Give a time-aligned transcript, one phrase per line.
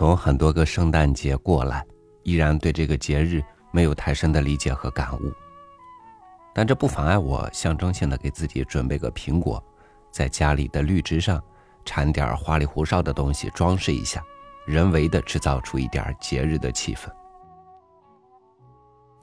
[0.00, 1.84] 从很多个圣诞节过来，
[2.22, 5.30] 依然对这个节日没有太深的理解和感悟。
[6.54, 9.62] 但这不妨碍我象征性的给自己准备个苹果，
[10.10, 11.38] 在家里的绿植上
[11.84, 14.22] 缠点花里胡哨的东西装饰一下，
[14.66, 17.06] 人为的制造出一点节日的气氛。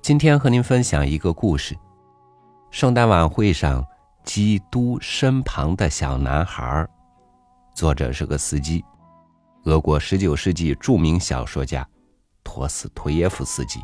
[0.04, 1.75] 今天和您分享一个故事：
[2.70, 3.84] 圣诞晚会上，
[4.23, 6.88] 基督身旁的小男孩。
[7.73, 8.86] 作者是个司机，
[9.67, 11.85] 俄国十九世纪著名小说家
[12.41, 13.81] 托斯托耶夫斯基。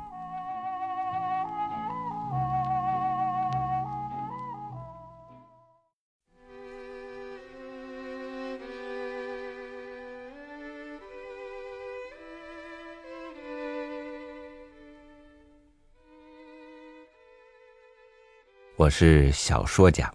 [18.77, 20.09] 我是小说家，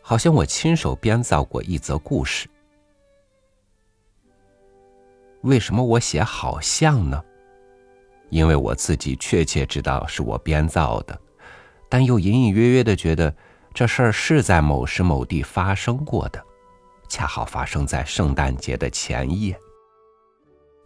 [0.00, 2.48] 好像我亲手编造过一则故事。
[5.42, 7.22] 为什么我写好像呢？
[8.30, 11.18] 因为我自己确切知道是我编造的，
[11.88, 13.34] 但又隐隐约约的觉得
[13.72, 16.44] 这事儿是在某时某地发生过的，
[17.08, 19.58] 恰好发生在圣诞节的前夜，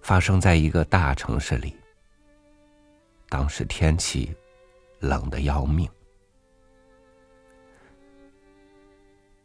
[0.02, 1.74] 发生在一个大城市里。
[3.28, 4.32] 当时天气
[5.00, 5.88] 冷的要命。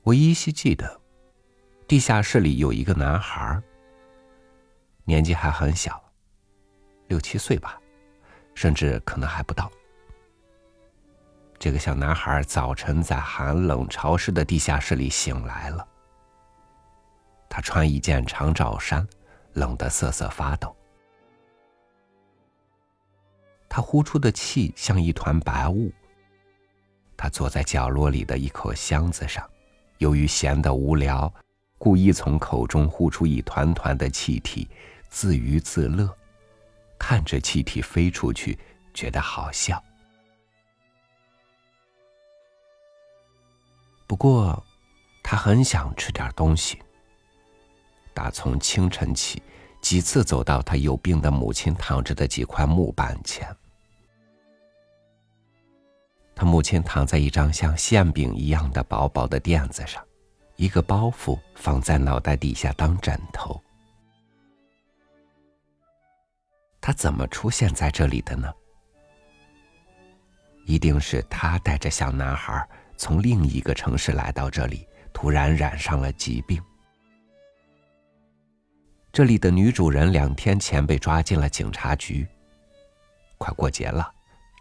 [0.03, 0.99] 我依稀记得，
[1.87, 3.63] 地下室里有一个男孩儿，
[5.07, 6.03] 年纪还很小，
[7.07, 7.79] 六七岁吧，
[8.53, 9.71] 甚至可能还不到。
[11.57, 15.87] 这个小男孩早晨在寒冷潮湿的地下室里醒来了。
[17.47, 19.07] 他穿一件长罩衫，
[19.53, 20.75] 冷得瑟瑟发抖。
[23.69, 25.89] 他呼出的气像一团白雾。
[27.15, 29.49] 他坐在角落里的一口箱子上。
[29.99, 31.33] 由于闲得无聊，
[31.77, 34.69] 故意从口中呼出一团团的气体，
[35.09, 36.15] 自娱自乐，
[36.99, 38.57] 看着气体飞出去，
[38.93, 39.83] 觉得好笑。
[44.05, 44.63] 不过，
[45.23, 46.81] 他很想吃点东西。
[48.13, 49.41] 打从清晨起，
[49.81, 53.55] 几次走到他有病的母亲躺着的几块木板前。
[56.33, 60.03] 他母亲躺在一张像馅饼一样的薄薄的垫子上，
[60.55, 63.61] 一个包袱放在脑袋底下当枕头。
[66.87, 68.49] 他怎么出现在这里的呢？
[70.65, 72.65] 一定是他带着小男孩
[72.95, 76.63] 从另一个城市来到这里，突然染上了疾病。
[79.11, 82.25] 这里的女主人两天前被抓进了警察局。
[83.37, 84.09] 快过节了。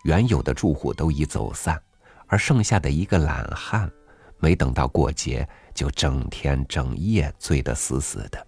[0.03, 1.81] 原有的住户都已走散，
[2.27, 3.89] 而剩下的一个懒汉，
[4.39, 8.47] 没等到过节，就整天整夜醉得死死的。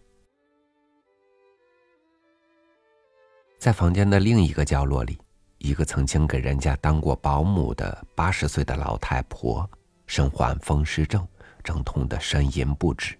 [3.58, 5.18] 在房间的另一个角落里，
[5.58, 9.68] 一个曾经给人家当过保姆的八十岁的老太婆，
[10.06, 11.26] 身患风湿症，
[11.64, 13.18] 正痛得呻吟不止。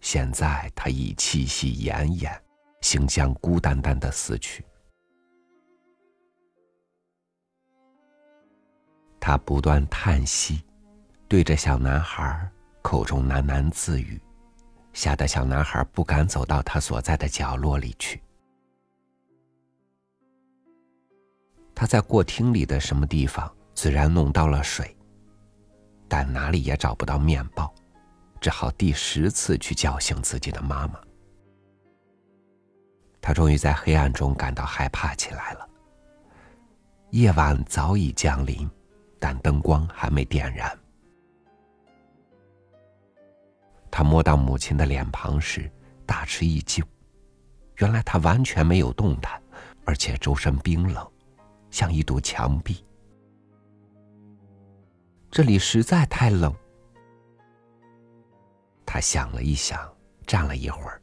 [0.00, 2.32] 现在她已气息奄奄，
[2.80, 4.64] 形象孤单单的死去。
[9.18, 10.62] 他不断叹息，
[11.28, 12.48] 对着小男孩
[12.82, 14.20] 口中喃喃自语，
[14.92, 18.20] 吓得小男孩不敢走到他所在的角落里去。
[21.74, 24.96] 他在过厅里的什么地方虽然弄到了水，
[26.08, 27.72] 但哪里也找不到面包，
[28.40, 31.00] 只好第十次去叫醒自己的妈妈。
[33.20, 35.68] 他终于在黑暗中感到害怕起来了。
[37.10, 38.70] 夜晚早已降临。
[39.24, 40.76] 但灯光还没点燃。
[43.88, 45.70] 他摸到母亲的脸庞时，
[46.04, 46.84] 大吃一惊，
[47.76, 49.40] 原来她完全没有动弹，
[49.84, 51.08] 而且周身冰冷，
[51.72, 52.84] 像一堵墙壁。
[55.28, 56.54] 这里实在太冷。
[58.86, 59.92] 他想了一想，
[60.26, 61.02] 站了一会儿，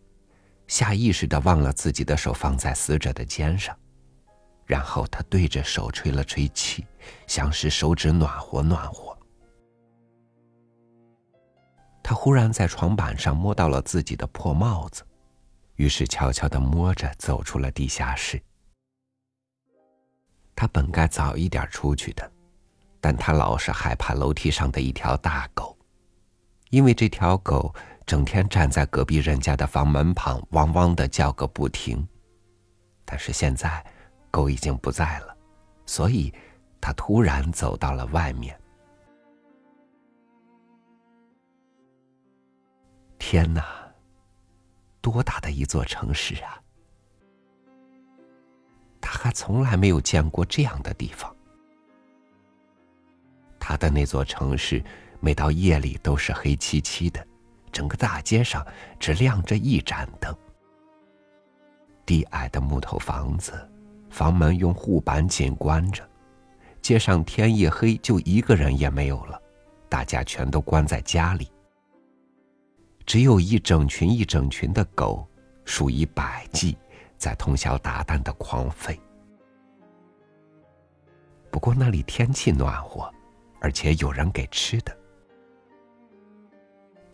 [0.68, 3.75] 下意识的忘了自己的手放在死者的肩上。
[4.68, 6.86] 然后他对着手吹了吹气，
[7.25, 9.18] 像是手指暖和暖和。
[12.04, 15.04] 他忽然在床板上摸到了自己的破帽子，
[15.77, 18.39] 于是悄悄的摸着走出了地下室。
[20.60, 22.30] 他本该早一点出去的，
[23.00, 25.78] 但他老是害怕楼梯上的一条大狗，
[26.70, 27.74] 因为这条狗
[28.06, 32.06] 整天站在隔壁人家的房门旁，汪汪的叫个不停。
[33.06, 33.82] 但是现在。
[34.32, 35.36] 狗已经不在了，
[35.88, 36.32] 所以
[36.80, 38.56] 他突然走到了外面。
[43.18, 43.66] 天哪，
[45.02, 46.62] 多大的一座城市啊！
[49.30, 51.31] 他从来没有见过这样的地方。
[53.60, 54.84] 他的那座城市，
[55.20, 57.24] 每到夜里都是黑漆漆的，
[57.72, 58.66] 整个大街上
[59.00, 60.36] 只亮着一盏灯。
[62.08, 63.54] 低矮的木头房子，
[64.10, 66.04] 房门用护板紧关着，
[66.82, 69.40] 街上天一黑就一个人也没有了，
[69.88, 71.52] 大家全都关在家里。
[73.06, 75.24] 只有一整群一整群的狗，
[75.66, 76.75] 数以百计，
[77.16, 78.98] 在通宵达旦的狂吠。
[81.51, 83.12] 不过那里天气暖和，
[83.60, 84.96] 而且有人给吃的。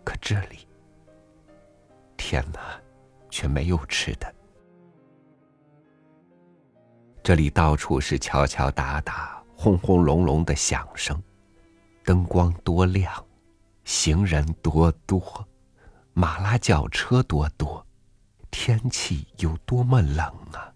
[0.04, 0.68] 可这里，
[2.18, 2.80] 天哪，
[3.30, 4.34] 却没有吃的。
[7.24, 11.20] 这里到处是敲敲打打、轰轰隆隆的响声，
[12.04, 13.12] 灯光多亮，
[13.84, 15.48] 行人多多，
[16.14, 17.84] 马拉轿车多多，
[18.52, 20.72] 天气有多么冷啊！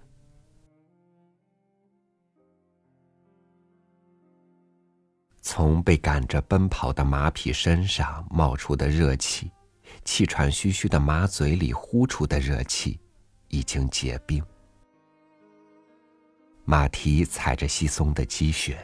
[5.51, 9.51] 从被赶着奔跑的马匹身上冒出的热气，
[10.05, 12.99] 气喘吁吁的马嘴里呼出的热气，
[13.47, 14.45] 已经结冰。
[16.65, 18.77] 马蹄踩着稀松的积雪，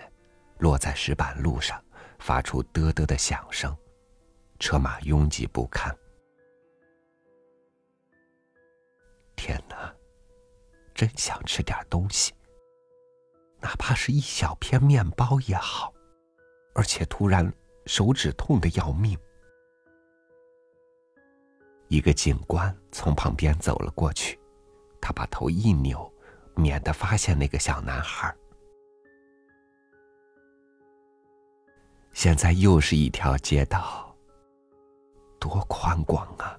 [0.58, 1.80] 落在石板路上，
[2.18, 3.78] 发出嘚嘚的响声。
[4.58, 5.96] 车马拥挤不堪。
[9.36, 9.94] 天哪，
[10.96, 12.34] 真想吃点东西，
[13.62, 15.94] 哪怕是一小片面包也好。
[16.76, 17.52] 而且突然
[17.88, 19.18] 手指痛的要命。
[21.88, 24.40] 一个警官从旁边走了过去，
[25.02, 26.12] 他把头一扭。
[26.58, 28.34] 免得发现那个小男孩。
[32.14, 34.16] 现在又是一条街道，
[35.38, 36.58] 多宽广啊！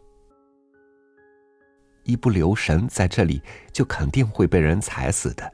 [2.02, 3.42] 一不留神，在这里
[3.72, 5.50] 就肯定会被人踩死的。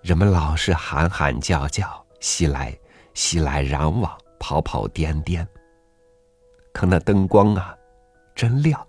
[0.00, 2.74] 人们老是喊喊叫叫，熙来
[3.14, 5.46] 熙来攘往，跑跑颠颠。
[6.72, 7.76] 可那灯光啊，
[8.34, 8.86] 真亮。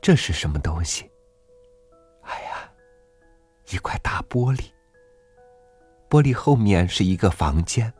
[0.00, 1.08] 这是什么东西？
[2.22, 2.72] 哎呀，
[3.70, 4.70] 一块大玻璃。
[6.10, 7.92] 玻璃后面是一个房间，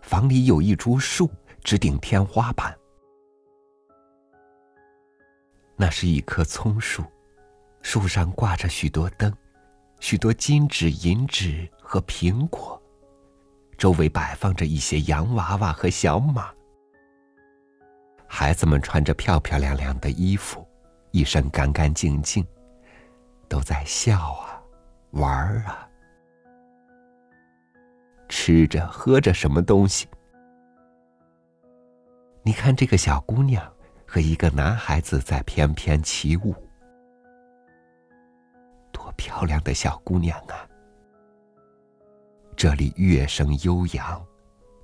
[0.00, 1.30] 房里有一株树，
[1.62, 2.76] 直顶天花板。
[5.76, 7.04] 那是一棵葱树，
[7.82, 9.32] 树上挂着许多灯，
[10.00, 12.80] 许多金纸、银纸和苹果，
[13.76, 16.48] 周围摆放着一些洋娃娃和小马。
[18.28, 20.64] 孩子们穿着漂漂亮亮的衣服。
[21.10, 22.46] 一身干干净净，
[23.48, 24.62] 都在笑啊，
[25.10, 25.88] 玩儿啊，
[28.28, 30.06] 吃着喝着什么东西。
[32.44, 33.68] 你看这个小姑娘
[34.06, 36.54] 和一个男孩子在翩翩起舞，
[38.92, 40.69] 多漂亮的小姑娘啊！
[42.62, 44.22] 这里乐声悠扬，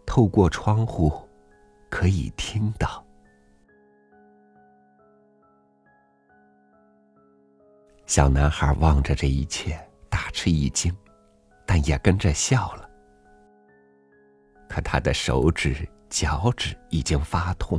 [0.06, 1.12] 透过窗户
[1.90, 3.04] 可以听到。
[8.06, 9.78] 小男孩望着这一切，
[10.08, 10.90] 大吃一惊，
[11.66, 12.88] 但也跟着笑了。
[14.70, 17.78] 可他的手指、脚趾已经发痛，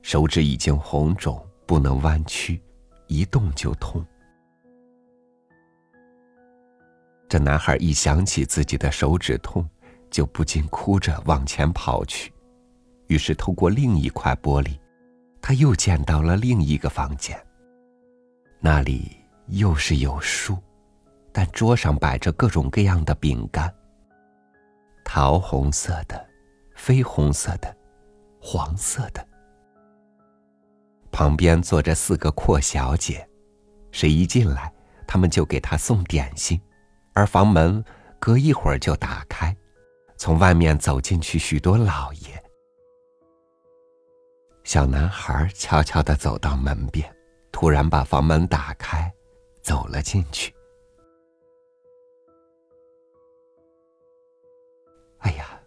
[0.00, 2.58] 手指已经红肿，不能弯曲，
[3.06, 4.02] 一动就痛。
[7.30, 9.66] 这男孩一想起自己的手指痛，
[10.10, 12.30] 就不禁哭着往前跑去。
[13.06, 14.78] 于是，透过另一块玻璃，
[15.40, 17.42] 他又见到了另一个房间。
[18.60, 19.16] 那里。
[19.52, 20.56] 又是有树，
[21.32, 23.68] 但桌上摆着各种各样的饼干。
[25.04, 26.24] 桃红色的，
[26.76, 27.76] 绯红色的，
[28.40, 29.26] 黄色的。
[31.10, 33.28] 旁边坐着四个阔小姐，
[33.90, 34.72] 谁一进来，
[35.04, 36.60] 他们就给他送点心，
[37.12, 37.84] 而房门
[38.18, 39.56] 隔一会儿就打开，
[40.16, 42.42] 从外面走进去许多老爷。
[44.64, 47.10] 小男孩悄悄的走到门边，
[47.50, 49.12] 突然把房门打开。
[49.62, 50.54] 走了进去。
[55.18, 55.60] 哎呀，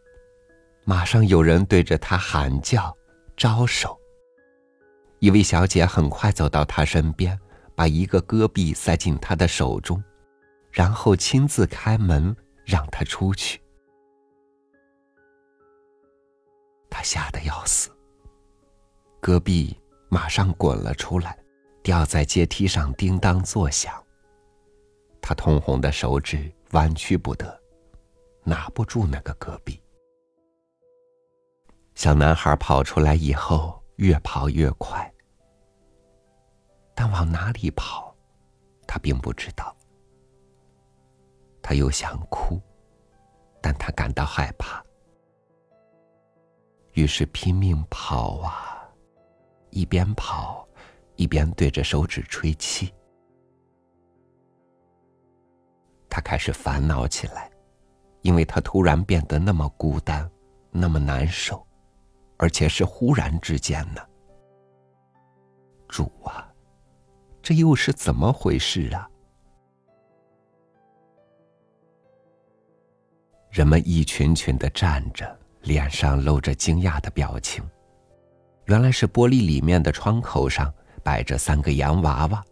[0.84, 2.92] 马上有人对着他喊叫、
[3.38, 3.96] 招手。
[5.20, 7.40] 一位小姐很快走到他身边，
[7.76, 10.04] 把一个戈壁塞进他的手中，
[10.74, 13.62] 然后亲自开门让他出去。
[16.90, 17.90] 他吓得要死，
[19.22, 21.38] 戈壁马上滚了出来。
[21.84, 24.02] 掉在阶梯上，叮当作响。
[25.22, 27.62] 他通红的手指弯曲不得，
[28.46, 29.84] 拿不住那个戈壁。
[31.94, 35.14] 小男孩跑出来以后，越跑越快，
[36.96, 38.16] 但往哪里跑，
[38.88, 39.76] 他并不知道。
[41.64, 42.62] 他又想哭，
[43.62, 44.84] 但他感到害怕，
[46.92, 48.86] 于是拼命跑啊，
[49.70, 50.68] 一边跑，
[51.16, 52.94] 一边对着手指吹气。
[56.10, 57.50] 他开始烦恼起来，
[58.22, 60.30] 因为他突然变得那么孤单，
[60.70, 61.66] 那么难受，
[62.38, 64.02] 而且是忽然之间呢。
[65.88, 66.54] 主啊，
[67.42, 69.10] 这又是怎么回事啊？
[73.54, 75.24] 人们一群群的站着，
[75.62, 77.64] 脸上露着惊讶的表情。
[78.66, 82.44] 原来是玻璃里面的窗口上摆着三个洋娃娃，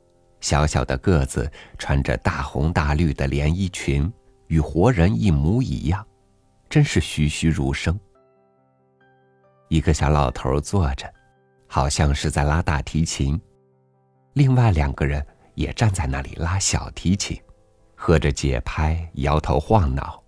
[0.42, 4.14] 小小的个子，穿着大红大绿的连衣裙，
[4.46, 6.06] 与活人一模一样，
[6.70, 8.00] 真是栩栩如生。
[9.70, 11.12] 一个小老头坐着，
[11.66, 13.36] 好像是在拉大提琴；
[14.34, 17.42] 另外两个人也站在那里拉小提琴，
[17.96, 20.21] 合着节拍，摇头晃脑。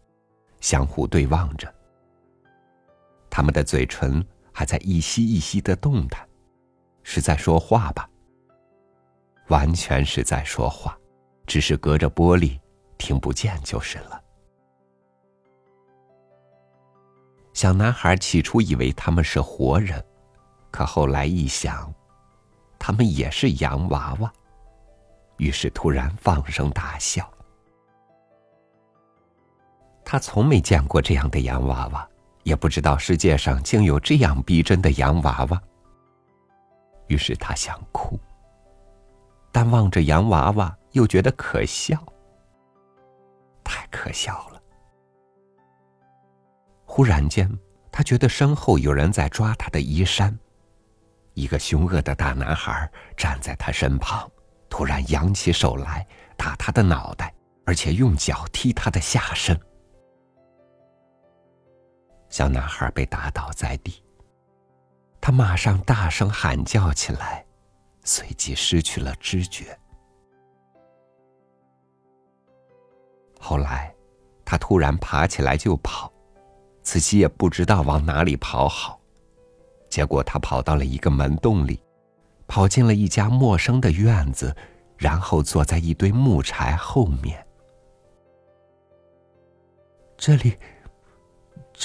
[0.63, 1.67] 相互对望着，
[3.29, 6.25] 他们的嘴唇还在一吸一吸的动弹，
[7.03, 8.09] 是在说话吧？
[9.49, 10.97] 完全是在说话，
[11.45, 12.57] 只是隔着玻璃
[12.97, 14.23] 听不见就是了。
[17.51, 20.01] 小男孩起初以为他们是活人，
[20.71, 21.93] 可后来一想，
[22.79, 24.31] 他们也是洋娃娃，
[25.39, 27.29] 于是突然放声大笑。
[30.13, 32.07] 他从没见过这样的洋娃娃，
[32.43, 35.59] 也不知道世界上竟有这样逼真的洋娃娃。
[37.07, 38.19] 于是他想哭，
[39.51, 41.97] 但望着洋娃娃又觉得可笑，
[43.63, 44.61] 太可笑了。
[46.85, 47.51] 忽然间，
[47.91, 50.37] 他觉得身后有人在抓他的衣衫，
[51.33, 54.29] 一个凶恶的大男孩站在他身旁，
[54.69, 56.05] 突然扬起手来
[56.37, 57.33] 打他的脑袋，
[57.65, 59.59] 而且用脚踢他的下身。
[62.33, 64.03] 小男孩被打倒在地，
[65.21, 67.45] 他马上大声喊叫起来，
[68.03, 69.77] 随即失去了知觉。
[73.39, 73.93] 后来，
[74.43, 76.11] 他突然爬起来就跑，
[76.81, 78.99] 自己也不知道往哪里跑好，
[79.87, 81.79] 结果他跑到了一个门洞里，
[82.47, 84.55] 跑进了一家陌生的院子，
[84.97, 87.45] 然后坐在一堆木柴后面。
[90.17, 90.57] 这里。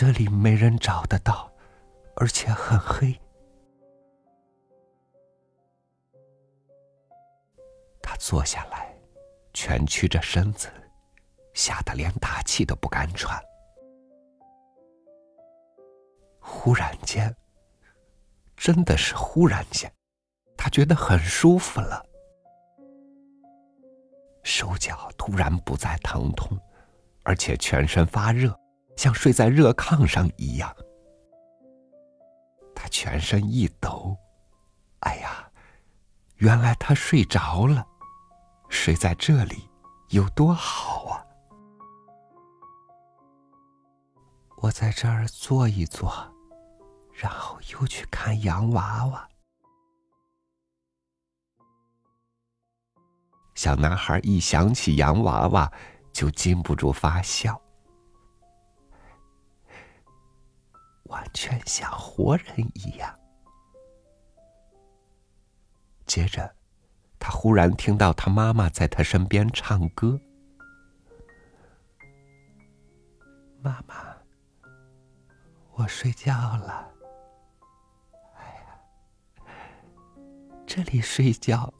[0.00, 1.52] 这里没人找得到，
[2.14, 3.20] 而且很黑。
[8.00, 8.96] 他坐下来，
[9.52, 10.70] 蜷曲着身子，
[11.52, 13.42] 吓得连大气都不敢喘。
[16.38, 17.34] 忽然间，
[18.56, 19.92] 真的是忽然间，
[20.56, 22.06] 他觉得很舒服了，
[24.44, 26.56] 手脚突然不再疼痛，
[27.24, 28.56] 而且全身发热。
[28.98, 30.74] 像睡在热炕上一样，
[32.74, 34.16] 他全身一抖，
[35.02, 35.48] 哎呀，
[36.38, 37.86] 原来他睡着了，
[38.68, 39.70] 睡在这里
[40.08, 41.24] 有多好啊！
[44.56, 46.12] 我在这儿坐一坐，
[47.12, 49.28] 然后又去看洋娃娃。
[53.54, 55.72] 小男孩一想起洋娃娃，
[56.12, 57.62] 就禁不住发笑。
[61.08, 63.18] 完全像活人一样。
[66.06, 66.54] 接着，
[67.18, 70.20] 他忽然听到他妈妈在他身边唱歌
[73.60, 74.16] ：“妈妈，
[75.72, 76.88] 我睡觉了。
[78.36, 79.44] 哎呀，
[80.66, 81.74] 这里睡觉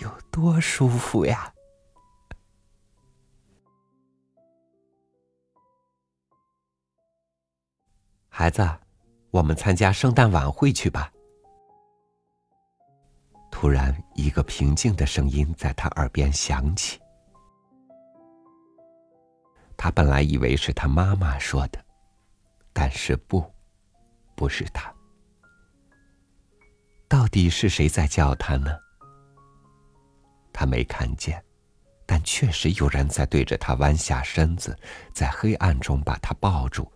[0.00, 1.52] 有多舒服呀！”
[8.40, 8.64] 孩子，
[9.32, 11.10] 我们参加圣诞晚会去吧。
[13.50, 17.00] 突然，一个平静的声音在他耳边响起。
[19.76, 21.84] 他本来以为是他妈妈说的，
[22.72, 23.44] 但是不，
[24.36, 24.94] 不是他。
[27.08, 28.70] 到底是谁在叫他呢？
[30.52, 31.44] 他没看见，
[32.06, 34.78] 但确实有人在对着他弯下身子，
[35.12, 36.88] 在黑暗中把他抱住。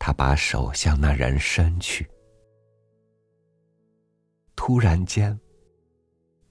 [0.00, 2.10] 他把手向那人伸去，
[4.56, 5.38] 突然间，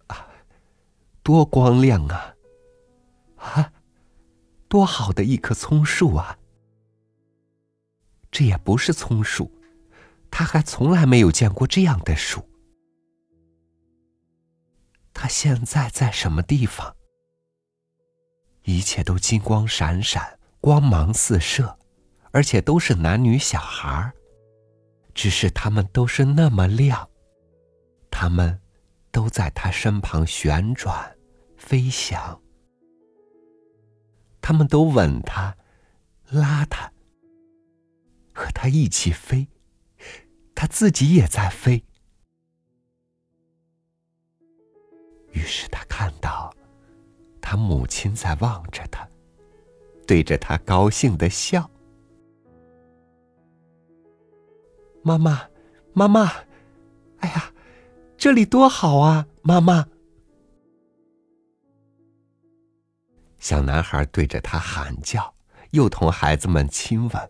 [0.05, 0.29] 啊，
[1.23, 2.35] 多光亮啊！
[3.37, 3.73] 啊，
[4.67, 6.37] 多好的一棵葱树啊！
[8.29, 9.51] 这也不是葱树，
[10.29, 12.47] 他还从来没有见过这样的树。
[15.11, 16.95] 他现在在什么地方？
[18.61, 21.78] 一切都金光闪闪，光芒四射，
[22.31, 24.12] 而且都是男女小孩。
[25.13, 27.09] 只是他们都是那么亮，
[28.09, 28.62] 他们
[29.12, 31.17] 都在他身旁旋转、
[31.57, 32.41] 飞翔，
[34.39, 35.57] 他们都吻他、
[36.29, 36.91] 拉他，
[38.33, 39.50] 和他一起飞，
[40.55, 41.83] 他自己也在飞。
[45.31, 46.53] 于是他看到。
[47.41, 49.09] 他母亲在望着他，
[50.05, 51.67] 对着他高兴的笑。
[55.01, 55.47] 妈妈，
[55.93, 56.31] 妈妈，
[57.19, 57.53] 哎呀，
[58.17, 59.27] 这里多好啊！
[59.41, 59.87] 妈妈，
[63.37, 65.33] 小男孩对着他喊叫，
[65.71, 67.29] 又同孩子们亲吻。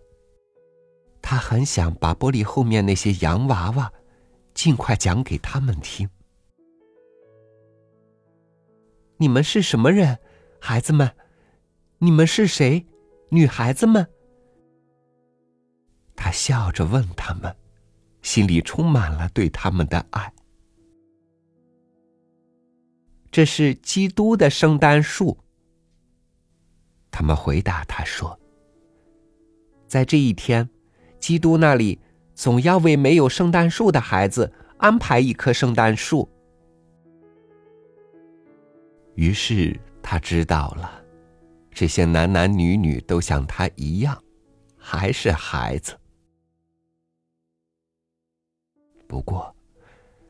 [1.21, 3.91] 他很想把玻璃后面那些洋娃娃
[4.53, 6.09] 尽快讲给他们听。
[9.17, 10.17] 你们是什么人，
[10.59, 11.11] 孩子们？
[11.99, 12.87] 你们是谁，
[13.29, 14.07] 女孩子们？
[16.21, 17.55] 他笑着问他们，
[18.21, 20.33] 心里充满了对他们的爱。
[23.31, 25.37] 这是基督的圣诞树。
[27.09, 28.37] 他们回答他说
[29.87, 30.69] ：“在这一天，
[31.21, 31.97] 基督那里
[32.35, 36.27] 总要为没有圣诞树的孩子安排一棵圣诞树。”
[39.15, 41.01] 于是他知道了，
[41.71, 44.21] 这些男男女女都像他一样，
[44.77, 45.97] 还是孩子。
[49.09, 49.51] 不过，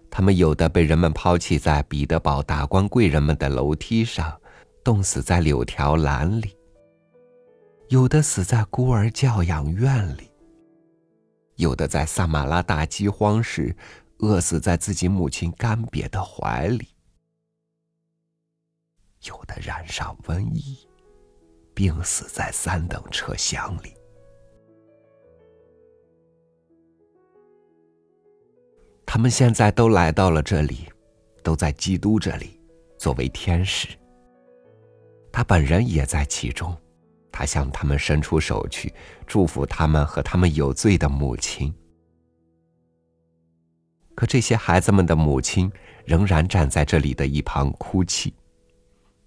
[0.09, 4.39] 他们有的被人们抛弃在彼得堡达官贵人们的楼梯上，
[4.85, 6.55] 冻死在柳条篮里；
[7.89, 10.31] 有的死在孤儿教养院里；
[11.57, 13.75] 有的在萨马拉大饥荒时，
[14.19, 16.87] 饿死在自己母亲干瘪的怀里。
[19.25, 20.87] 有的染上瘟疫，
[21.73, 23.98] 病死在三等车厢里。
[29.11, 30.87] 他们现在都来到了这里，
[31.41, 32.61] 都在基督这里，
[32.99, 33.87] 作为天使。
[35.31, 36.77] 他本人也在其中，
[37.31, 38.93] 他向他们伸出手去，
[39.25, 41.73] 祝福他们和他们有罪的母亲。
[44.13, 45.71] 可这些孩子们的母亲
[46.05, 48.31] 仍然站在这里的一旁哭泣。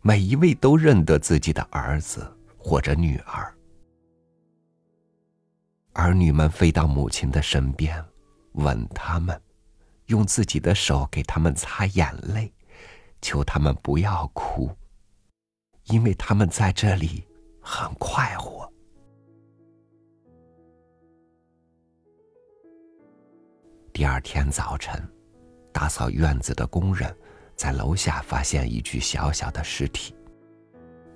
[0.00, 2.24] 每一位都认得自己的儿子
[2.56, 3.52] 或者女儿，
[5.94, 8.00] 儿女们飞到母亲的身边，
[8.52, 9.40] 吻他们，
[10.12, 12.52] 用自己的手给他们擦眼泪，
[13.22, 14.70] 求他们不要哭，
[15.84, 17.26] 因为他们在这里
[17.62, 18.70] 很快活。
[23.90, 25.02] 第二天早晨，
[25.72, 27.16] 打扫院子的工人。
[27.54, 30.16] 在楼下发现一具小小的尸体，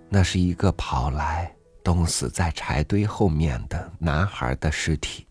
[0.08, 5.25] 那是一个跑来冻死在柴堆后面的男孩的尸体。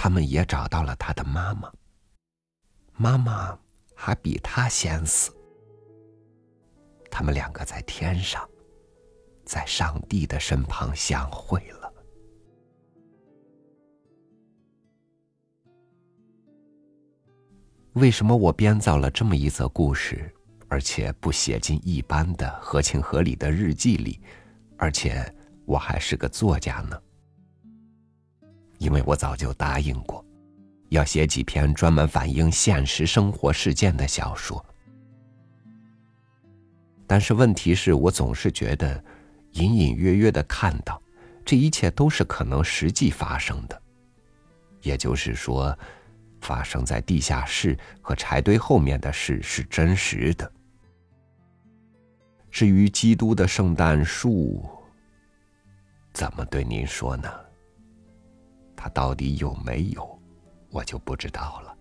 [0.00, 1.72] 他们也找到了他的妈妈，
[2.92, 3.58] 妈妈
[3.96, 5.32] 还比他先死。
[7.10, 8.48] 他们两个在天上，
[9.44, 11.92] 在上帝的身旁相会了。
[17.94, 20.32] 为什么我编造了这么一则故事，
[20.68, 24.20] 而且不写进一般的合情合理的日记里，
[24.76, 25.34] 而且
[25.66, 27.02] 我还是个作家呢？
[28.78, 30.24] 因为我早就答应过，
[30.88, 34.64] 要写几篇专门反映现实生活事件的小说。
[37.06, 39.02] 但是问题是我总是觉得，
[39.52, 41.00] 隐隐约约的看到，
[41.44, 43.82] 这一切都是可能实际发生的，
[44.82, 45.78] 也就是说。
[46.40, 50.48] 发生在地下室和柴堆后面的事是真实的。
[52.48, 54.64] 至于基督的圣诞树，
[56.12, 57.28] 怎么对您说呢？
[58.80, 60.18] 他到底有没有，
[60.70, 61.76] 我就不知道了。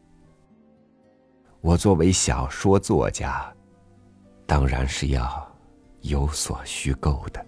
[1.62, 3.54] 我作为小说作家，
[4.48, 5.48] 当然是要
[6.02, 7.46] 有所虚构的。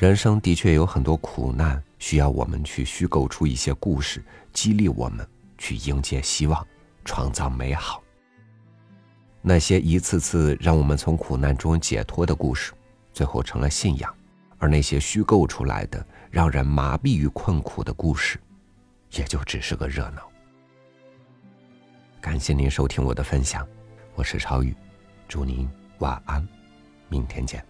[0.00, 6.66] 人生的确有很多苦难，需要我们去虚构出一些故事，激励我们去迎接希望，
[7.04, 8.02] 创造美好。
[9.42, 12.72] 那些一次次让我们从苦难中解脱的故事，
[13.12, 14.10] 最后成了信仰；
[14.56, 18.40] 而那些虚构出来的让人麻痹于困苦的故事，
[19.10, 20.22] 也就只是个热闹。
[22.22, 23.68] 感谢您收听我的分享，
[24.14, 24.74] 我是超宇，
[25.28, 26.48] 祝您晚安，
[27.10, 27.69] 明天见。